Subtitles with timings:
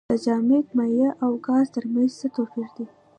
[0.09, 2.85] د جامد مایع او ګاز ترمنځ څه توپیر دی.